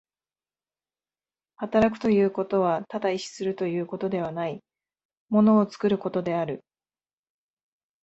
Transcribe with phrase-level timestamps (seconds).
[1.57, 4.59] 働くということはただ意志するということではない、
[5.29, 6.61] 物を作ることである。